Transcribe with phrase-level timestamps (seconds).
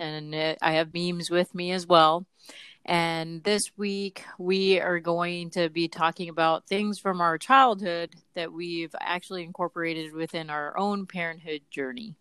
[0.00, 2.26] and I have memes with me as well.
[2.86, 8.52] And this week, we are going to be talking about things from our childhood that
[8.52, 12.14] we've actually incorporated within our own parenthood journey.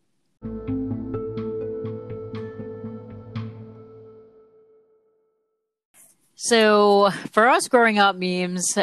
[6.36, 8.78] So, for us growing up, memes,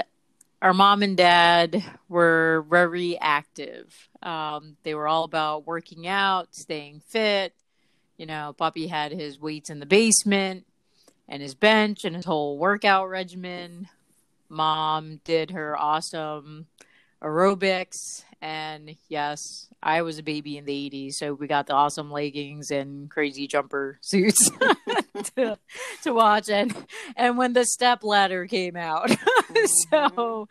[0.60, 3.94] our mom and dad were very active.
[4.22, 7.54] Um, they were all about working out, staying fit.
[8.16, 10.66] You know, Puppy had his weights in the basement
[11.28, 13.88] and his bench and his whole workout regimen.
[14.48, 16.66] Mom did her awesome
[17.22, 18.24] aerobics.
[18.40, 22.70] And yes, I was a baby in the 80s, so we got the awesome leggings
[22.70, 24.50] and crazy jumper suits
[25.36, 25.58] to,
[26.02, 26.48] to watch.
[26.48, 26.74] And,
[27.16, 29.10] and when the step ladder came out,
[29.90, 30.48] so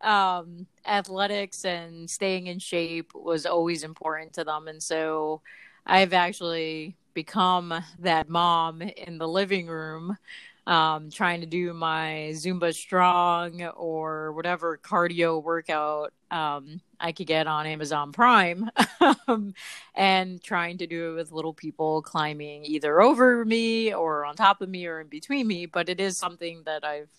[0.00, 4.68] um, athletics and staying in shape was always important to them.
[4.68, 5.40] And so
[5.84, 10.18] I've actually become that mom in the living room
[10.66, 17.46] um, trying to do my Zumba strong or whatever cardio workout um, I could get
[17.46, 18.70] on Amazon Prime
[19.28, 19.54] um,
[19.94, 24.62] and trying to do it with little people climbing either over me or on top
[24.62, 25.66] of me or in between me.
[25.66, 27.10] But it is something that I've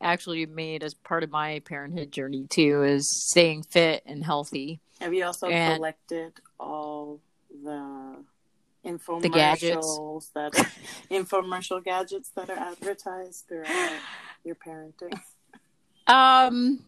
[0.00, 4.80] actually made as part of my parenthood journey too is staying fit and healthy.
[5.00, 7.20] Have you also and collected all
[7.62, 8.16] the
[8.84, 10.30] infomercials the gadgets.
[10.34, 10.72] that are,
[11.10, 13.98] infomercial gadgets that are advertised throughout
[14.44, 15.18] your parenting?
[16.06, 16.84] Um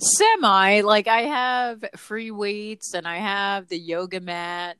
[0.00, 4.76] semi like I have free weights and I have the yoga mat.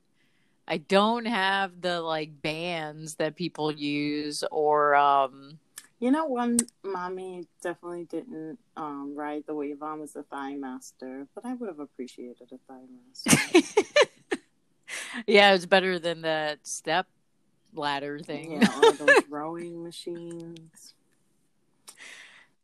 [0.67, 5.59] I don't have the like bands that people use or um
[6.01, 11.45] you know, one mommy definitely didn't um, ride the wave on was the ThighMaster, but
[11.45, 12.85] I would have appreciated a thigh
[13.25, 14.38] master.
[15.27, 17.07] yeah, it's better than that step
[17.75, 18.61] ladder thing.
[18.61, 20.95] Yeah, or those rowing machines.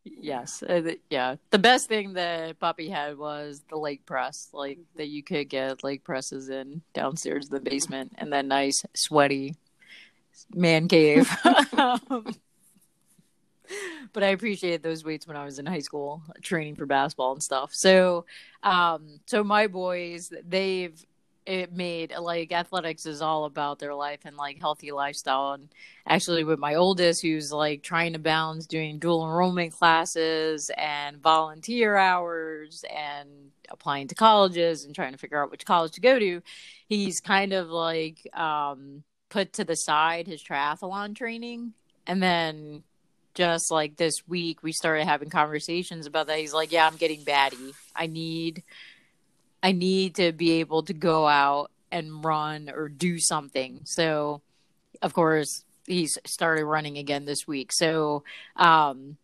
[0.05, 1.37] Yes, uh, yeah.
[1.51, 4.99] The best thing that Poppy had was the leg press, like mm-hmm.
[4.99, 9.57] that you could get leg presses in downstairs in the basement, and that nice sweaty
[10.53, 11.31] man cave.
[11.79, 12.27] um,
[14.13, 17.43] but I appreciated those weights when I was in high school training for basketball and
[17.43, 17.75] stuff.
[17.75, 18.27] So,
[18.63, 21.03] um, so my boys, they've
[21.47, 25.69] it made like athletics is all about their life and like healthy lifestyle and
[26.07, 31.97] actually with my oldest who's like trying to balance doing dual enrollment classes and volunteer
[31.97, 33.29] hours and
[33.71, 36.41] applying to colleges and trying to figure out which college to go to
[36.89, 41.73] he's kind of like um put to the side his triathlon training
[42.07, 42.83] and then
[43.35, 46.39] just like this week we started having conversations about that.
[46.39, 47.75] He's like, "Yeah, I'm getting batty.
[47.95, 48.63] I need
[49.65, 54.43] I need to be able to go out and run or do something." So,
[55.03, 57.73] of course, he's started running again this week.
[57.73, 58.25] So,
[58.57, 59.17] um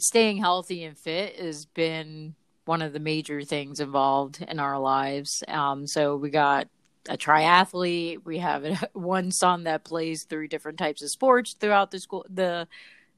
[0.00, 5.42] staying healthy and fit has been one of the major things involved in our lives.
[5.48, 6.68] Um so we got
[7.08, 8.24] a triathlete.
[8.24, 12.68] We have one son that plays three different types of sports throughout the school the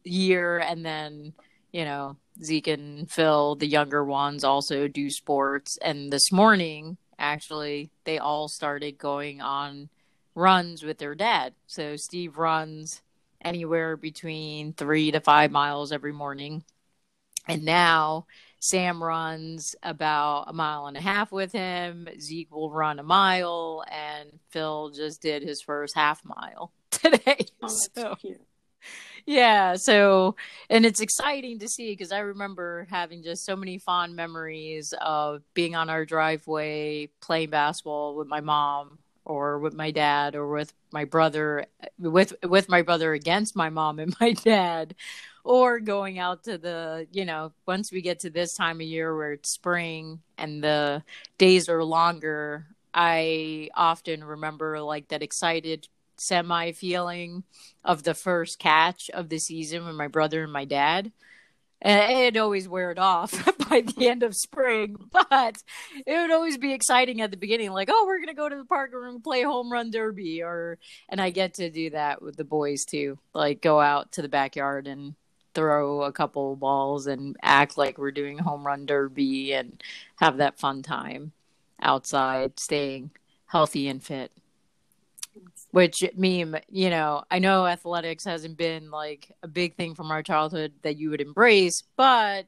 [0.05, 1.35] year and then
[1.73, 5.79] you know zeke and phil the younger ones also do sports.
[5.83, 9.89] And this morning actually they all started going on
[10.35, 11.55] runs with their dad.
[11.67, 13.03] So steve runs
[13.43, 16.65] anywhere between three to five miles every morning.
[17.49, 18.27] And now
[18.61, 22.09] sam runs about a mile and a half with him.
[22.21, 27.47] Zeke will run a mile and phil just did his first half mile today.
[27.63, 28.41] Oh, so cute
[29.27, 30.35] yeah so
[30.69, 35.43] and it's exciting to see because i remember having just so many fond memories of
[35.55, 40.73] being on our driveway playing basketball with my mom or with my dad or with
[40.93, 41.67] my brother
[41.99, 44.95] with with my brother against my mom and my dad
[45.45, 49.17] or going out to the you know once we get to this time of year
[49.17, 51.03] where it's spring and the
[51.39, 55.87] days are longer i often remember like that excited
[56.21, 57.43] semi feeling
[57.83, 61.11] of the first catch of the season with my brother and my dad.
[61.81, 63.33] and it'd always wear it off
[63.71, 65.63] by the end of spring but
[66.07, 68.67] it would always be exciting at the beginning like oh we're gonna go to the
[68.67, 70.79] park and play home run derby or
[71.09, 74.29] and i get to do that with the boys too like go out to the
[74.29, 75.15] backyard and
[75.55, 79.83] throw a couple balls and act like we're doing home run derby and
[80.17, 81.33] have that fun time
[81.81, 83.11] outside staying
[83.47, 84.31] healthy and fit
[85.73, 90.23] which meme you know i know athletics hasn't been like a big thing from our
[90.23, 92.47] childhood that you would embrace but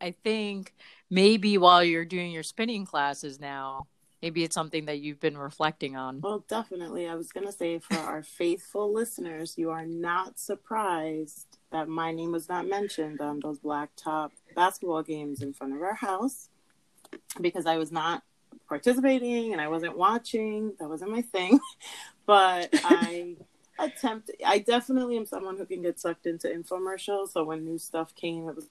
[0.00, 0.74] i think
[1.10, 3.86] maybe while you're doing your spinning classes now
[4.22, 6.20] maybe it's something that you've been reflecting on.
[6.20, 7.08] Well definitely.
[7.08, 12.12] I was going to say for our faithful listeners you are not surprised that my
[12.12, 16.48] name was not mentioned on those blacktop basketball games in front of our house
[17.40, 18.22] because i was not
[18.68, 20.72] participating and i wasn't watching.
[20.80, 21.60] That wasn't my thing
[22.26, 23.36] but I
[23.78, 24.30] attempt.
[24.44, 27.32] I definitely am someone who can get sucked into infomercials.
[27.32, 28.68] So when new stuff came, it was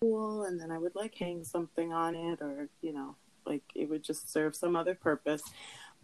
[0.00, 3.16] cool, and then I would like hang something on it, or you know,
[3.46, 5.42] like it would just serve some other purpose.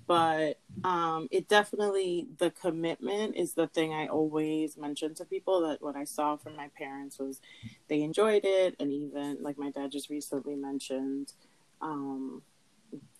[0.06, 5.82] But um, it definitely the commitment is the thing I always mention to people that
[5.82, 7.42] what I saw from my parents was
[7.88, 11.34] they enjoyed it, and even like my dad just recently mentioned
[11.82, 12.42] um,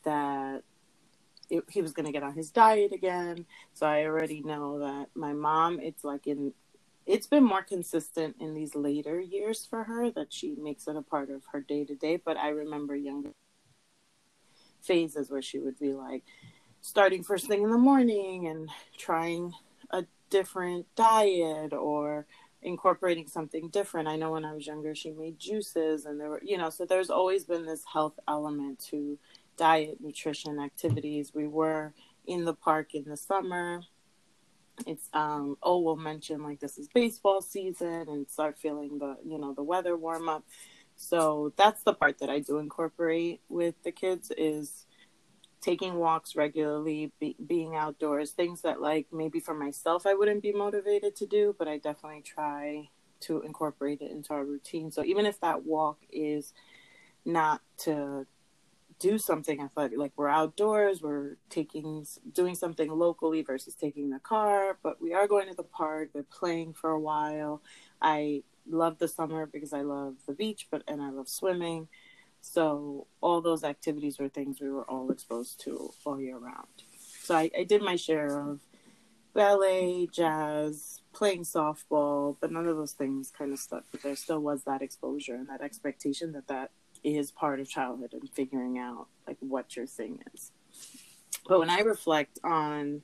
[0.05, 0.63] that
[1.51, 3.47] it, he was going to get on his diet again.
[3.75, 6.53] So I already know that my mom, it's like in,
[7.07, 11.03] it's been more consistent in these later years for her that she makes it a
[11.03, 12.17] part of her day to day.
[12.17, 13.31] But I remember younger
[14.81, 16.23] phases where she would be like
[16.81, 19.53] starting first thing in the morning and trying
[19.91, 22.27] a different diet or
[22.63, 24.09] incorporating something different.
[24.09, 26.85] I know when I was younger, she made juices and there were, you know, so
[26.85, 29.19] there's always been this health element to
[29.59, 31.33] diet, nutrition, activities.
[31.35, 31.93] We were
[32.27, 33.83] in the park in the summer.
[34.87, 39.39] It's um oh we'll mention like this is baseball season and start feeling the you
[39.39, 40.45] know the weather warm up.
[40.97, 44.87] So that's the part that I do incorporate with the kids is
[45.61, 50.53] taking walks regularly, be, being outdoors, things that like maybe for myself I wouldn't be
[50.53, 52.89] motivated to do, but I definitely try
[53.21, 54.93] to incorporate it into our routine.
[54.93, 56.53] So even if that walk is
[57.25, 58.27] not to
[58.99, 64.77] do something athletic like we're outdoors we're taking doing something locally versus taking the car
[64.83, 67.63] but we are going to the park they're playing for a while.
[68.01, 71.89] I love the summer because i love the beach but and i love swimming.
[72.41, 76.67] So all those activities were things we were all exposed to all year round.
[77.23, 78.61] So i, I did my share of
[79.35, 84.41] ballet jazz playing softball but none of those things kind of stuck but there still
[84.41, 86.71] was that exposure and that expectation that that
[87.05, 90.53] is part of childhood and figuring out like what your thing is.
[91.47, 93.03] But when I reflect on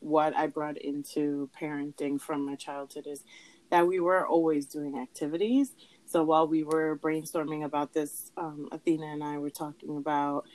[0.00, 3.24] what I brought into parenting from my childhood is
[3.70, 5.72] that we were always doing activities.
[6.04, 10.46] So while we were brainstorming about this, um, Athena and I were talking about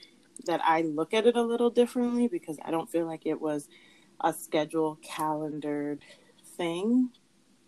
[0.46, 3.68] that I look at it a little differently because I don't feel like it was
[4.22, 6.04] a schedule calendared
[6.56, 7.10] thing.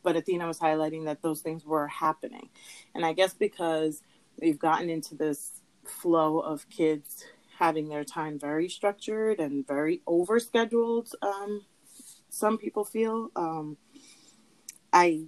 [0.02, 2.50] But Athena was highlighting that those things were happening.
[2.94, 4.02] And I guess because
[4.40, 7.24] we've gotten into this flow of kids
[7.60, 11.64] having their time very structured and very over scheduled um,
[12.30, 13.30] some people feel.
[13.36, 13.78] Um,
[14.92, 15.24] i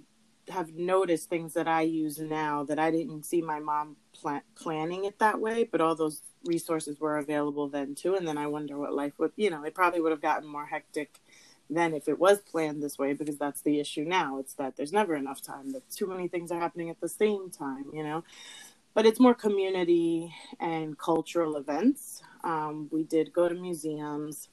[0.48, 5.04] have noticed things that i use now that i didn't see my mom plan- planning
[5.04, 8.78] it that way but all those resources were available then too and then i wonder
[8.78, 11.20] what life would you know it probably would have gotten more hectic
[11.68, 14.92] than if it was planned this way because that's the issue now it's that there's
[14.92, 18.22] never enough time that too many things are happening at the same time you know
[18.96, 22.22] but it's more community and cultural events.
[22.42, 24.48] Um, we did go to museums.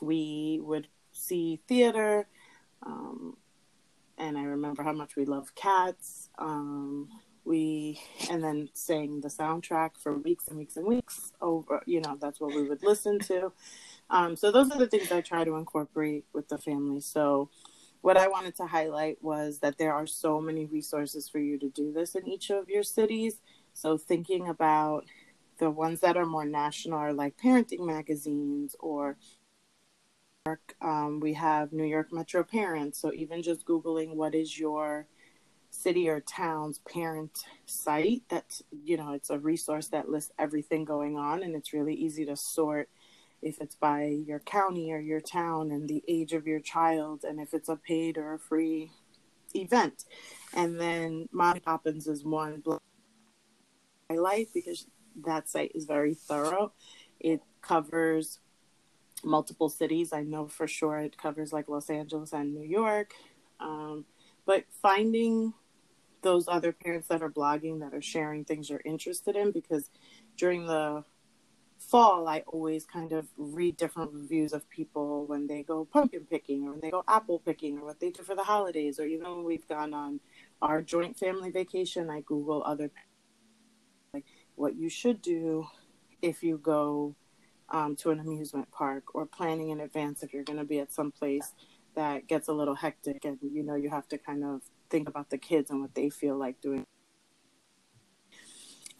[0.00, 2.26] We would see theater.
[2.82, 3.36] Um,
[4.16, 6.30] and I remember how much we loved cats.
[6.38, 7.10] Um,
[7.44, 11.82] we and then sang the soundtrack for weeks and weeks and weeks over.
[11.84, 13.52] You know, that's what we would listen to.
[14.08, 17.00] Um, so those are the things I try to incorporate with the family.
[17.00, 17.50] So
[18.02, 21.68] what I wanted to highlight was that there are so many resources for you to
[21.68, 23.40] do this in each of your cities.
[23.72, 25.06] So thinking about
[25.58, 29.16] the ones that are more national are like parenting magazines or
[30.80, 33.00] um, we have New York Metro Parents.
[33.00, 35.06] So even just Googling what is your
[35.70, 41.16] city or town's parent site, that's, you know, it's a resource that lists everything going
[41.16, 42.88] on and it's really easy to sort
[43.42, 47.40] if it's by your county or your town and the age of your child and
[47.40, 48.90] if it's a paid or a free
[49.54, 50.04] event.
[50.54, 52.80] And then Mommy Poppins is one blog
[54.08, 54.86] highlight because
[55.24, 56.72] that site is very thorough.
[57.20, 58.38] It covers
[59.24, 60.12] multiple cities.
[60.12, 63.12] I know for sure it covers like Los Angeles and New York.
[63.60, 64.04] Um,
[64.46, 65.54] but finding
[66.22, 69.90] those other parents that are blogging that are sharing things you're interested in because
[70.36, 71.04] during the
[71.88, 76.66] fall I always kind of read different reviews of people when they go pumpkin picking
[76.66, 79.28] or when they go apple picking or what they do for the holidays or even
[79.28, 80.20] when we've gone on
[80.60, 82.90] our joint family vacation I google other
[84.14, 84.24] like
[84.54, 85.66] what you should do
[86.20, 87.14] if you go
[87.70, 90.92] um, to an amusement park or planning in advance if you're going to be at
[90.92, 91.52] some place
[91.94, 95.30] that gets a little hectic and you know you have to kind of think about
[95.30, 96.84] the kids and what they feel like doing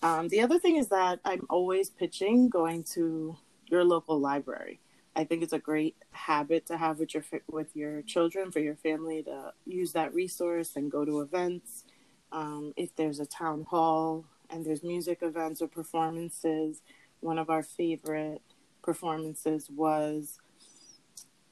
[0.02, 3.37] um, the other thing is that i'm always pitching going to
[3.73, 4.80] your local library.
[5.16, 8.76] I think it's a great habit to have with your with your children for your
[8.76, 11.85] family to use that resource and go to events.
[12.30, 16.82] Um, if there's a town hall and there's music events or performances
[17.21, 18.42] one of our favorite
[18.82, 20.38] performances was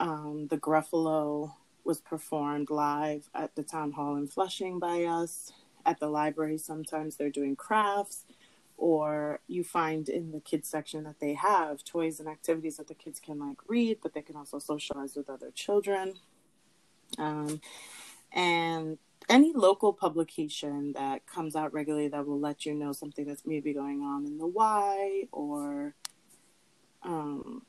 [0.00, 1.52] um, the Gruffalo
[1.84, 5.52] was performed live at the town hall in Flushing by us.
[5.86, 8.26] At the library, sometimes they're doing crafts,
[8.80, 12.94] or you find in the kids section that they have toys and activities that the
[12.94, 16.14] kids can like read, but they can also socialize with other children.
[17.18, 17.60] Um,
[18.32, 18.96] and
[19.28, 23.74] any local publication that comes out regularly that will let you know something that's maybe
[23.74, 25.94] going on in the Y or
[27.02, 27.60] um,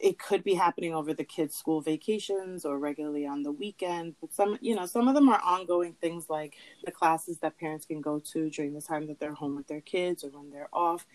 [0.00, 4.16] it could be happening over the kids' school vacations or regularly on the weekend.
[4.20, 7.86] But some, you know, some of them are ongoing things like the classes that parents
[7.86, 10.70] can go to during the time that they're home with their kids or when they're
[10.72, 11.06] off.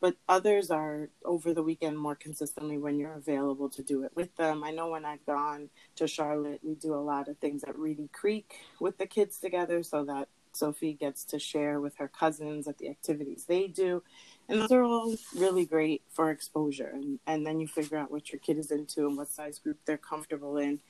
[0.00, 4.34] But others are over the weekend more consistently when you're available to do it with
[4.36, 4.64] them.
[4.64, 8.08] I know when I've gone to Charlotte, we do a lot of things at Reedy
[8.12, 12.78] Creek with the kids together so that Sophie gets to share with her cousins at
[12.78, 14.02] the activities they do
[14.48, 16.90] and those are all really great for exposure.
[16.92, 19.78] And, and then you figure out what your kid is into and what size group
[19.84, 20.80] they're comfortable in.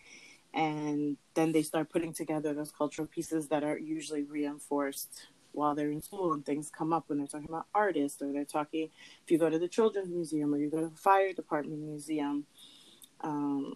[0.54, 5.90] And then they start putting together those cultural pieces that are usually reinforced while they're
[5.90, 8.88] in school and things come up when they're talking about artists or they're talking
[9.23, 12.44] if you go to the children's museum or you go to the fire department museum
[13.21, 13.75] um,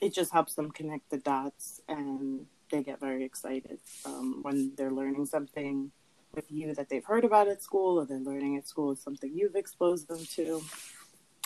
[0.00, 4.90] it just helps them connect the dots and they get very excited um, when they're
[4.90, 5.90] learning something
[6.34, 9.32] with you that they've heard about at school or they're learning at school is something
[9.34, 10.62] you've exposed them to.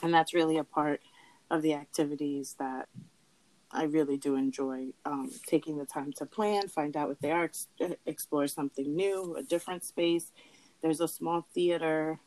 [0.02, 1.00] And that's really a part
[1.50, 2.88] of the activities that
[3.70, 7.44] I really do enjoy um, taking the time to plan, find out what they are,
[7.44, 7.68] ex-
[8.04, 10.30] explore something new, a different space.
[10.82, 12.18] There's a small theater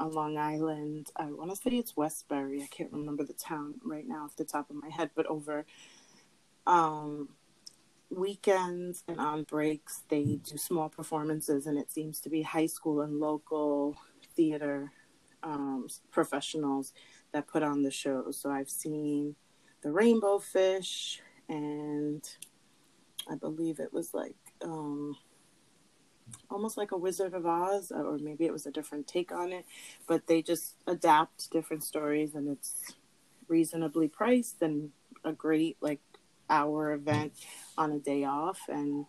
[0.00, 1.08] on Long Island.
[1.16, 2.62] I want to say it's Westbury.
[2.62, 5.66] I can't remember the town right now off the top of my head, but over
[6.66, 7.28] um,
[8.10, 13.02] weekends and on breaks they do small performances and it seems to be high school
[13.02, 13.96] and local
[14.34, 14.90] theater
[15.42, 16.92] um, professionals
[17.32, 18.38] that put on the shows.
[18.40, 19.36] So i've seen
[19.82, 22.22] the rainbow fish and
[23.30, 25.16] i believe it was like um,
[26.50, 29.64] almost like a wizard of oz or maybe it was a different take on it
[30.06, 32.94] but they just adapt different stories and it's
[33.48, 34.90] reasonably priced and
[35.24, 36.00] a great like
[36.50, 37.32] hour event
[37.78, 39.06] on a day off and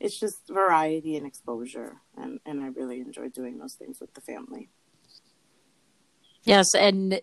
[0.00, 4.20] it's just variety and exposure and, and I really enjoy doing those things with the
[4.20, 4.70] family.
[6.44, 7.20] Yes, and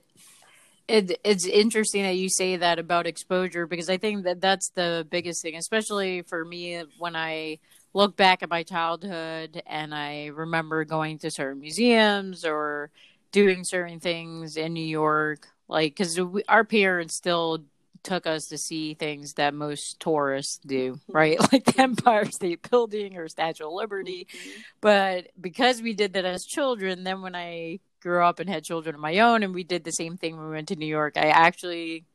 [0.88, 5.05] it, it's interesting that you say that about exposure because I think that that's the
[5.09, 7.59] biggest thing, especially for me when I
[7.93, 12.91] look back at my childhood and I remember going to certain museums or
[13.31, 17.59] doing certain things in New York, like because our parents still
[18.03, 21.11] took us to see things that most tourists do, mm-hmm.
[21.11, 21.39] right?
[21.51, 24.27] Like the Empire State Building or Statue of Liberty.
[24.29, 24.61] Mm-hmm.
[24.81, 28.95] But because we did that as children, then when I grew up and had children
[28.95, 31.17] of my own and we did the same thing when we went to New York,
[31.17, 32.05] I actually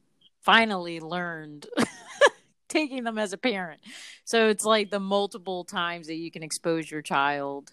[0.40, 1.66] finally learned
[2.68, 3.80] taking them as a parent.
[4.24, 7.72] So it's like the multiple times that you can expose your child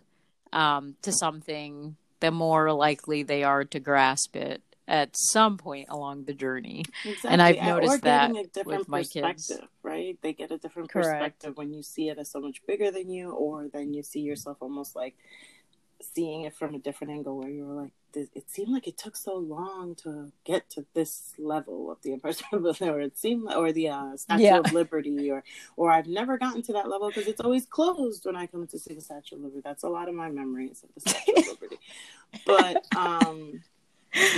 [0.54, 4.62] um, to something, the more likely they are to grasp it
[4.92, 6.84] at some point along the journey.
[7.06, 7.30] Exactly.
[7.30, 8.34] And I've noticed that
[8.66, 9.52] with my kids.
[9.82, 10.18] Right?
[10.22, 11.08] They get a different Correct.
[11.08, 14.20] perspective when you see it as so much bigger than you, or then you see
[14.20, 15.16] yourself almost like
[16.14, 19.16] seeing it from a different angle where you were like, it seemed like it took
[19.16, 22.18] so long to get to this level of the
[22.52, 24.58] Building, or it seemed, or the uh, Statue yeah.
[24.58, 25.46] of Liberty, or
[25.78, 28.78] or I've never gotten to that level because it's always closed when I come to
[28.78, 29.62] see the Statue of Liberty.
[29.64, 31.80] That's a lot of my memories of the Statue of Liberty.
[32.46, 33.62] But um,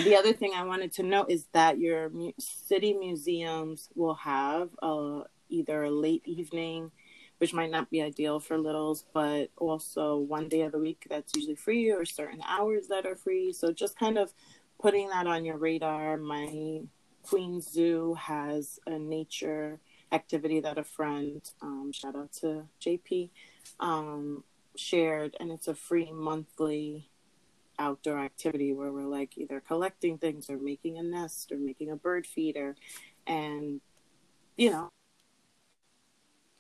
[0.04, 4.70] the other thing I wanted to note is that your mu- city museums will have
[4.82, 6.92] uh, either a late evening,
[7.40, 11.36] which might not be ideal for littles, but also one day of the week that's
[11.36, 13.52] usually free or certain hours that are free.
[13.52, 14.34] So just kind of
[14.80, 16.18] putting that on your radar.
[16.18, 16.82] My
[17.24, 19.80] Queens Zoo has a nature
[20.12, 23.32] activity that a friend, um, shout out to JP,
[23.80, 24.44] um,
[24.76, 27.10] shared, and it's a free monthly
[27.80, 31.96] outdoor activity where we're like either collecting things or making a nest or making a
[31.96, 32.76] bird feeder,
[33.28, 33.82] and
[34.58, 34.90] you know,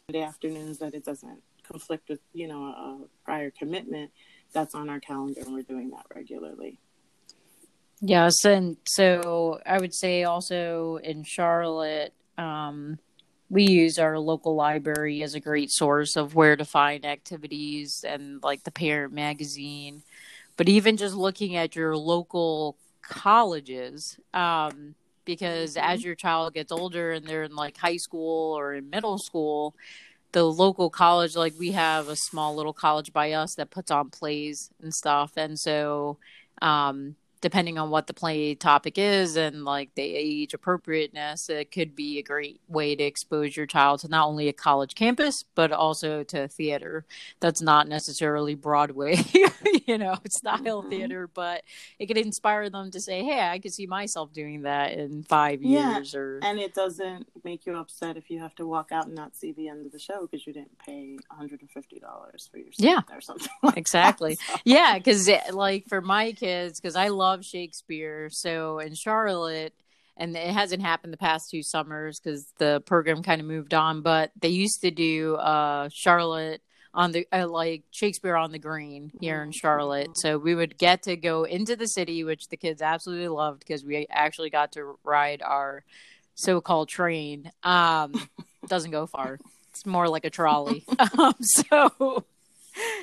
[0.10, 4.12] the afternoons that it doesn't conflict with you know a prior commitment.
[4.52, 6.80] That's on our calendar, and we're doing that regularly.
[8.02, 13.00] Yes, and so I would say also in Charlotte, um,
[13.50, 18.44] we use our local library as a great source of where to find activities and
[18.44, 20.04] like the parent magazine.
[20.58, 24.96] But even just looking at your local colleges, um,
[25.26, 25.90] because mm-hmm.
[25.90, 29.76] as your child gets older and they're in like high school or in middle school,
[30.32, 34.10] the local college, like we have a small little college by us that puts on
[34.10, 35.34] plays and stuff.
[35.38, 36.18] And so,
[36.62, 41.94] um, depending on what the play topic is and like the age appropriateness, it could
[41.94, 45.70] be a great way to expose your child to not only a college campus, but
[45.74, 47.06] also to theater
[47.42, 49.18] that's not necessarily Broadway,
[49.86, 50.90] you know, style mm-hmm.
[50.90, 51.64] theater, but
[52.00, 55.62] it could inspire them to say, hey, I could see myself doing that in five
[55.62, 55.96] yeah.
[55.96, 56.16] years.
[56.16, 59.36] or And it doesn't make you upset if you have to walk out and not
[59.36, 63.02] see the end of the show because you didn't pay $150 for your yeah.
[63.12, 63.50] or something.
[63.64, 64.36] Like exactly.
[64.36, 64.56] So.
[64.66, 68.30] Yeah, because like for my kids, because I love love Shakespeare.
[68.30, 69.74] So in Charlotte,
[70.16, 74.04] and it hasn't happened the past two summers because the program kind of moved on,
[74.04, 76.62] but they used to do uh, Charlotte
[76.94, 80.12] on the uh, like Shakespeare on the Green here in Charlotte.
[80.16, 83.84] So we would get to go into the city, which the kids absolutely loved because
[83.84, 85.84] we actually got to ride our
[86.36, 87.52] so-called train.
[87.64, 88.14] Um,
[88.68, 89.40] doesn't go far.
[89.72, 90.86] It's more like a trolley.
[91.18, 92.24] um, so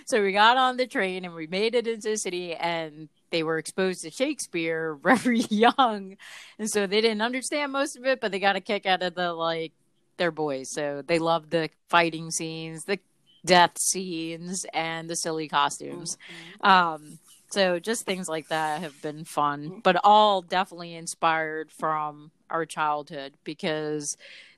[0.06, 3.42] so we got on the train and we made it into the city and they
[3.42, 6.16] were exposed to Shakespeare very young,
[6.58, 9.14] and so they didn't understand most of it, but they got a kick out of
[9.14, 9.72] the like
[10.16, 10.70] their boys.
[10.70, 12.98] So they loved the fighting scenes, the
[13.44, 16.16] death scenes, and the silly costumes.
[16.62, 16.70] Mm-hmm.
[16.70, 17.18] Um,
[17.50, 23.34] so just things like that have been fun, but all definitely inspired from our childhood
[23.42, 24.16] because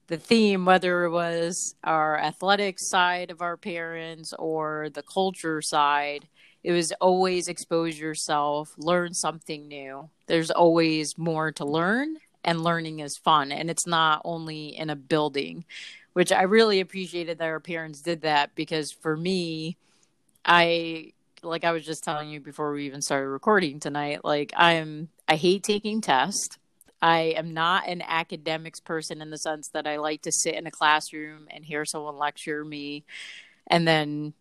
[0.08, 6.28] the theme, whether it was our athletic side of our parents or the culture side,
[6.62, 10.08] it was always expose yourself, learn something new.
[10.26, 13.50] There's always more to learn, and learning is fun.
[13.50, 15.64] And it's not only in a building,
[16.12, 19.76] which I really appreciated that our parents did that because for me,
[20.44, 25.08] I like I was just telling you before we even started recording tonight, like I'm
[25.26, 26.58] I hate taking tests.
[27.00, 30.68] I am not an academics person in the sense that I like to sit in
[30.68, 33.04] a classroom and hear someone lecture me
[33.66, 34.34] and then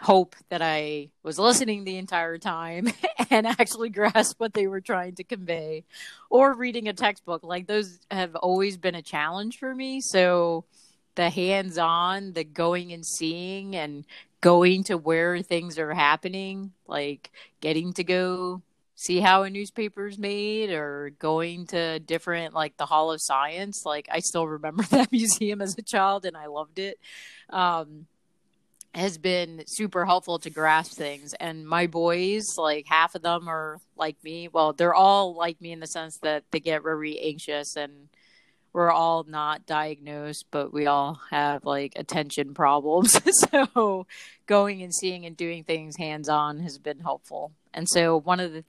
[0.00, 2.88] hope that I was listening the entire time
[3.30, 5.84] and actually grasp what they were trying to convey
[6.30, 7.42] or reading a textbook.
[7.44, 10.00] Like those have always been a challenge for me.
[10.00, 10.64] So
[11.16, 14.06] the hands on, the going and seeing and
[14.40, 18.62] going to where things are happening, like getting to go
[18.94, 23.84] see how a newspaper is made or going to different like the hall of science
[23.86, 26.98] like i still remember that museum as a child and i loved it
[27.48, 28.06] um,
[28.94, 31.34] has been super helpful to grasp things.
[31.34, 34.48] And my boys, like half of them are like me.
[34.48, 38.08] Well, they're all like me in the sense that they get very anxious and
[38.72, 43.20] we're all not diagnosed, but we all have like attention problems.
[43.50, 44.06] so
[44.46, 47.52] going and seeing and doing things hands on has been helpful.
[47.72, 48.64] And so one of the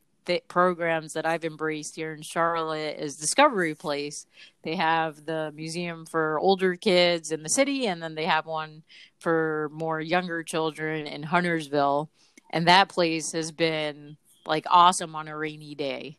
[0.48, 4.26] programs that I've embraced here in Charlotte is Discovery Place.
[4.63, 8.84] They have the museum for older kids in the city, and then they have one
[9.20, 12.10] for more younger children in Huntersville.
[12.50, 16.17] And that place has been like awesome on a rainy day.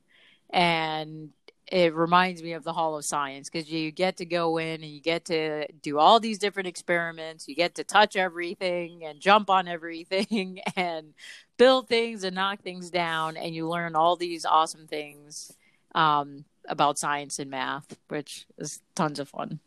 [0.51, 1.31] And
[1.67, 4.93] it reminds me of the Hall of Science because you get to go in and
[4.93, 7.49] you get to do all these different experiments.
[7.49, 11.15] You get to touch everything and jump on everything and
[11.57, 15.53] build things and knock things down, and you learn all these awesome things
[15.95, 19.61] um, about science and math, which is tons of fun.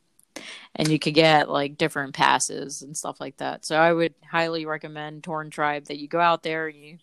[0.76, 3.66] And you could get like different passes and stuff like that.
[3.66, 6.98] So I would highly recommend Torn Tribe that you go out there and you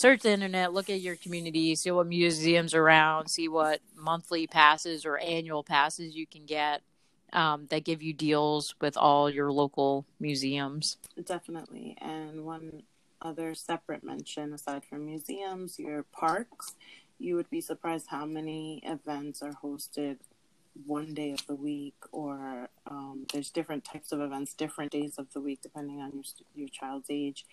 [0.00, 5.04] search the internet, look at your community, see what museums around, see what monthly passes
[5.04, 6.80] or annual passes you can get
[7.34, 10.96] um, that give you deals with all your local museums.
[11.22, 11.98] Definitely.
[12.00, 12.82] And one
[13.20, 16.74] other separate mention aside from museums, your parks.
[17.18, 20.16] You would be surprised how many events are hosted
[20.86, 25.30] one day of the week, or um, there's different types of events, different days of
[25.34, 27.44] the week, depending on your your child's age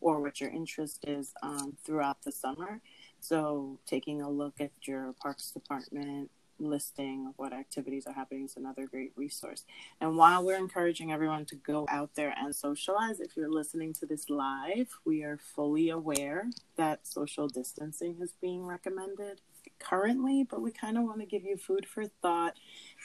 [0.00, 2.80] or what your interest is um, throughout the summer.
[3.20, 6.30] So, taking a look at your parks department
[6.60, 9.64] listing of what activities are happening is another great resource.
[10.00, 14.06] And while we're encouraging everyone to go out there and socialize, if you're listening to
[14.06, 19.40] this live, we are fully aware that social distancing is being recommended
[19.78, 22.54] currently, but we kind of want to give you food for thought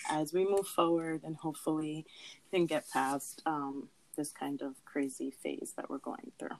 [0.10, 2.06] as we move forward and hopefully
[2.52, 6.58] can get past um, this kind of crazy phase that we're going through.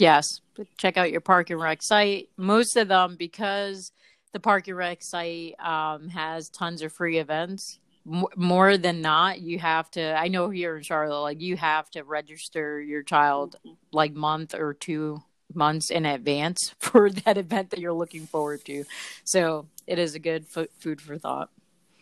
[0.00, 0.40] Yes,
[0.78, 2.30] check out your park and rec site.
[2.38, 3.92] Most of them, because
[4.32, 7.78] the park and rec site um, has tons of free events.
[8.10, 10.18] M- more than not, you have to.
[10.18, 13.56] I know here in Charlotte, like you have to register your child
[13.92, 18.84] like month or two months in advance for that event that you're looking forward to.
[19.24, 21.50] So it is a good food for thought.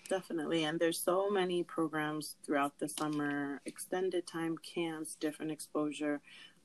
[0.08, 0.64] Definitely.
[0.64, 6.20] And there's so many programs throughout the summer, extended time camps, different exposure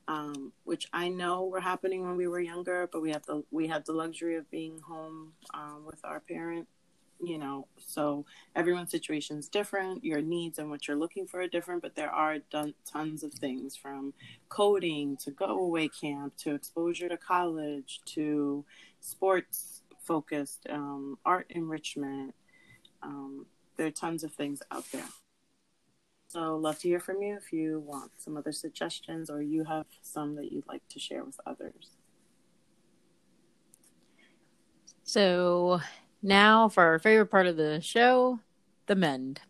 [0.08, 3.66] um, which I know were happening when we were younger, but we have the we
[3.66, 6.68] had the luxury of being home um, with our parent,
[7.22, 7.66] you know.
[7.78, 10.04] So everyone's situation is different.
[10.04, 13.32] Your needs and what you're looking for are different, but there are done, tons of
[13.32, 14.12] things from
[14.48, 18.64] coding to go away camp to exposure to college to
[19.00, 22.34] sports focused um, art enrichment.
[23.02, 25.04] Um, there are tons of things out there.
[26.34, 29.86] So, love to hear from you if you want some other suggestions or you have
[30.02, 31.90] some that you'd like to share with others.
[35.04, 35.80] So,
[36.24, 38.40] now for our favorite part of the show
[38.86, 39.42] the mend.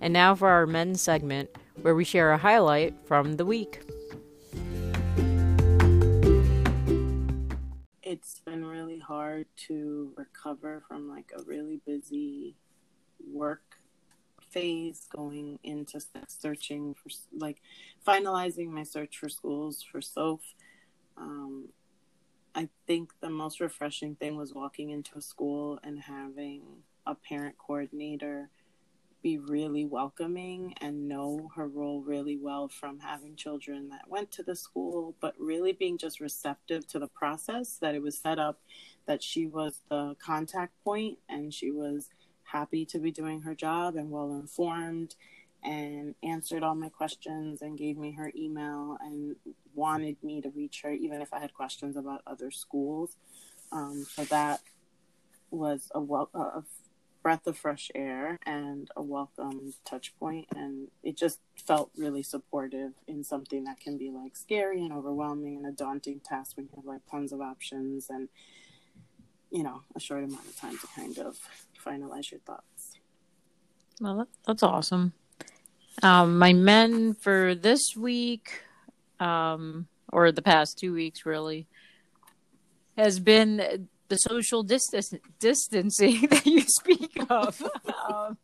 [0.00, 1.50] And now for our mend segment,
[1.82, 3.82] where we share a highlight from the week.
[8.98, 12.56] Hard to recover from like a really busy
[13.32, 13.62] work
[14.50, 17.60] phase going into searching for like
[18.06, 20.40] finalizing my search for schools for SOF.
[21.16, 21.68] Um,
[22.54, 26.62] I think the most refreshing thing was walking into a school and having
[27.06, 28.48] a parent coordinator
[29.24, 34.42] be really welcoming and know her role really well from having children that went to
[34.42, 38.60] the school, but really being just receptive to the process that it was set up,
[39.06, 42.10] that she was the contact point and she was
[42.42, 45.16] happy to be doing her job and well informed
[45.62, 49.36] and answered all my questions and gave me her email and
[49.74, 53.16] wanted me to reach her even if I had questions about other schools.
[53.72, 54.60] Um, so that
[55.50, 56.62] was a, well, a
[57.24, 62.92] breath of fresh air and a welcome touch point and it just felt really supportive
[63.08, 66.72] in something that can be like scary and overwhelming and a daunting task when you
[66.76, 68.28] have like tons of options and
[69.50, 71.38] you know a short amount of time to kind of
[71.82, 72.98] finalize your thoughts.
[74.02, 75.14] Well that's awesome.
[76.02, 78.60] Um, my men for this week
[79.18, 81.68] um, or the past two weeks really
[82.98, 87.60] has been the social distance, distancing that you speak of.
[88.08, 88.36] um,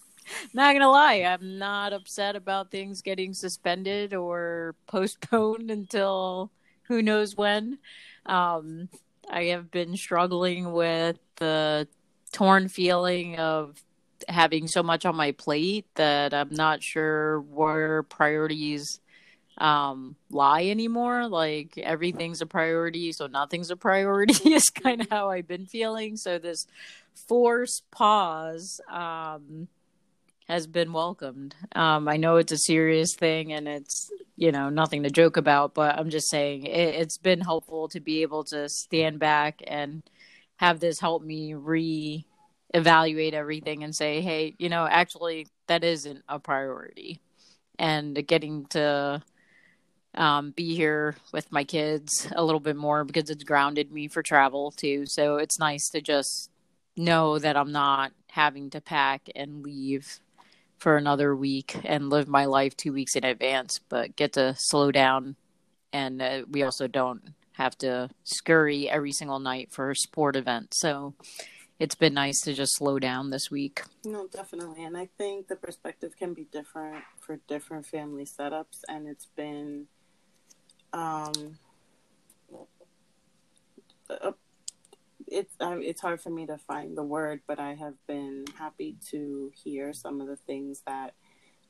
[0.54, 6.50] not gonna lie, I'm not upset about things getting suspended or postponed until
[6.84, 7.78] who knows when.
[8.26, 8.88] Um,
[9.30, 11.88] I have been struggling with the
[12.32, 13.82] torn feeling of
[14.28, 19.00] having so much on my plate that I'm not sure where priorities
[19.58, 25.30] um lie anymore like everything's a priority so nothing's a priority is kind of how
[25.30, 26.16] i've been feeling.
[26.16, 26.66] So this
[27.14, 29.68] forced pause um
[30.48, 31.54] has been welcomed.
[31.74, 35.74] Um i know it's a serious thing and it's you know nothing to joke about
[35.74, 40.02] but i'm just saying it, it's been helpful to be able to stand back and
[40.56, 42.24] have this help me re
[42.74, 47.18] evaluate everything and say hey you know actually that isn't a priority.
[47.78, 49.22] And getting to
[50.14, 54.22] um, be here with my kids a little bit more because it's grounded me for
[54.22, 55.04] travel too.
[55.06, 56.50] So it's nice to just
[56.96, 60.20] know that I'm not having to pack and leave
[60.78, 64.90] for another week and live my life two weeks in advance, but get to slow
[64.90, 65.36] down.
[65.92, 70.74] And uh, we also don't have to scurry every single night for a sport event.
[70.74, 71.14] So
[71.78, 73.82] it's been nice to just slow down this week.
[74.04, 74.84] No, definitely.
[74.84, 78.80] And I think the perspective can be different for different family setups.
[78.88, 79.86] And it's been
[80.92, 81.58] um,
[84.10, 84.32] uh,
[85.26, 89.50] it's it's hard for me to find the word, but I have been happy to
[89.54, 91.14] hear some of the things that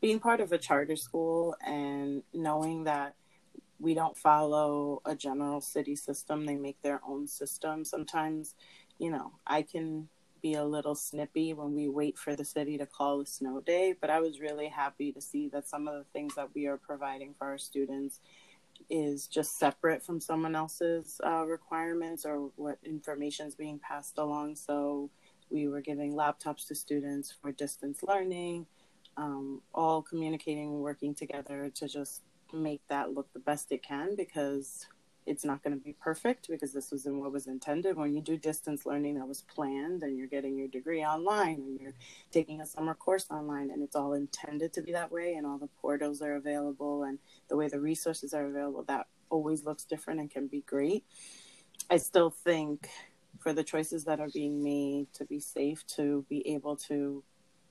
[0.01, 3.15] being part of a charter school and knowing that
[3.79, 7.85] we don't follow a general city system; they make their own system.
[7.85, 8.55] Sometimes,
[8.99, 10.09] you know, I can
[10.43, 13.95] be a little snippy when we wait for the city to call a snow day,
[14.01, 16.77] but I was really happy to see that some of the things that we are
[16.77, 18.19] providing for our students
[18.91, 24.57] is just separate from someone else's uh, requirements or what information is being passed along.
[24.57, 25.11] So
[25.51, 28.67] we were giving laptops to students for distance learning,
[29.17, 34.87] um, all communicating, working together to just make that look the best it can because
[35.25, 37.97] it's not going to be perfect because this was in what was intended.
[37.97, 41.81] When you do distance learning, that was planned, and you're getting your degree online, and
[41.81, 41.95] you're
[42.33, 45.59] taking a summer course online, and it's all intended to be that way, and all
[45.59, 50.21] the portals are available, and the way the resources are available, that always looks different
[50.21, 51.05] and can be great.
[51.91, 52.89] I still think
[53.39, 57.23] for the choices that are being made to be safe, to be able to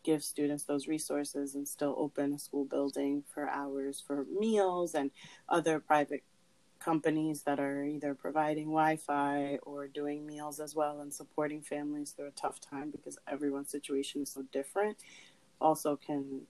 [0.04, 5.12] give students those resources and still open a school building for hours for meals and
[5.48, 6.24] other private
[6.84, 12.28] companies that are either providing Wi-Fi or doing meals as well and supporting families through
[12.28, 14.98] a tough time because everyone's situation is so different
[15.60, 16.42] also can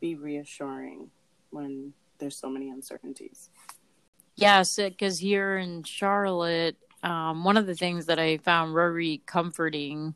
[0.00, 1.10] be reassuring
[1.50, 3.50] when there's so many uncertainties.
[4.34, 10.14] Yes, because here in Charlotte, um, one of the things that I found very comforting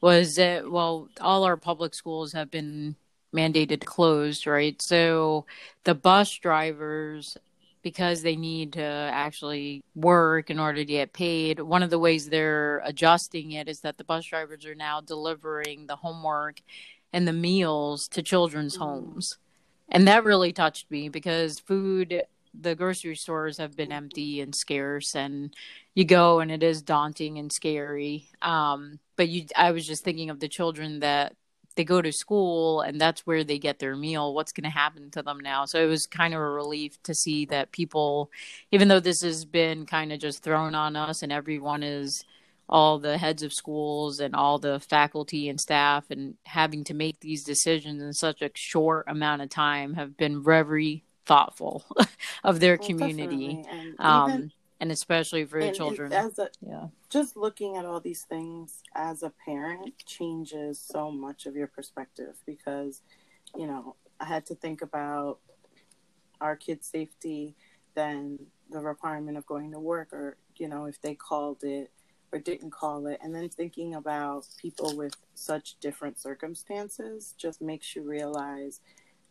[0.00, 2.96] was that, well, all our public schools have been
[3.32, 4.80] mandated closed, right?
[4.82, 5.46] So
[5.84, 7.36] the bus drivers
[7.82, 11.60] because they need to actually work in order to get paid.
[11.60, 15.86] One of the ways they're adjusting it is that the bus drivers are now delivering
[15.86, 16.60] the homework
[17.12, 18.80] and the meals to children's mm.
[18.80, 19.38] homes.
[19.88, 22.22] And that really touched me because food,
[22.58, 25.54] the grocery stores have been empty and scarce, and
[25.94, 28.28] you go and it is daunting and scary.
[28.40, 31.34] Um, but you, I was just thinking of the children that
[31.72, 35.10] they go to school and that's where they get their meal what's going to happen
[35.10, 35.64] to them now?
[35.64, 38.30] So it was kind of a relief to see that people
[38.70, 42.24] even though this has been kind of just thrown on us and everyone is
[42.68, 47.20] all the heads of schools and all the faculty and staff and having to make
[47.20, 51.84] these decisions in such a short amount of time have been very thoughtful
[52.44, 53.64] of their well, community.
[53.98, 54.52] um, even,
[54.82, 56.12] and especially for and, children.
[56.12, 61.46] as a, yeah, just looking at all these things as a parent changes so much
[61.46, 63.00] of your perspective because,
[63.56, 65.38] you know, I had to think about
[66.40, 67.54] our kids' safety,
[67.94, 68.40] then
[68.70, 71.92] the requirement of going to work, or you know, if they called it
[72.32, 77.94] or didn't call it, and then thinking about people with such different circumstances just makes
[77.94, 78.80] you realize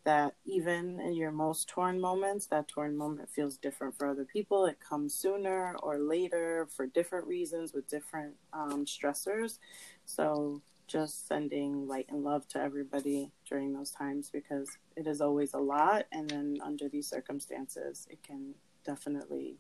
[0.03, 4.65] that even in your most torn moments, that torn moment feels different for other people.
[4.65, 9.59] It comes sooner or later for different reasons with different um, stressors.
[10.05, 15.53] So, just sending light and love to everybody during those times because it is always
[15.53, 16.05] a lot.
[16.11, 19.57] And then, under these circumstances, it can definitely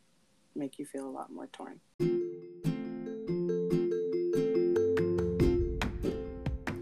[0.55, 1.79] make you feel a lot more torn.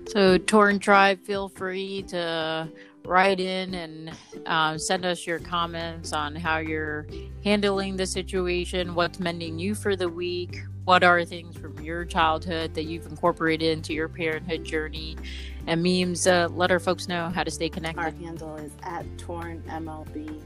[0.10, 2.68] So, Torn Tribe, feel free to
[3.10, 4.12] write in and
[4.46, 7.08] uh, send us your comments on how you're
[7.44, 12.76] handling the situation, what's mending you for the week, what are things from your childhood
[12.76, 15.18] that you've incorporated into your parenthood journey,
[15.66, 16.28] and memes.
[16.28, 18.00] Uh, let our folks know how to stay connected.
[18.00, 20.40] Our handle is at Torn MLB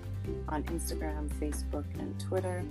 [0.48, 2.64] on Instagram, Facebook, and Twitter.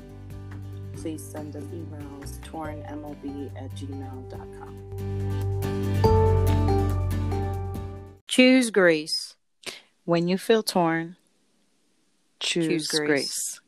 [0.97, 4.73] Please send us emails tornmlb at gmail.com.
[8.27, 9.32] Choose grace.
[10.05, 11.17] When you feel torn,
[12.41, 13.07] choose, choose grace.
[13.07, 13.61] grace.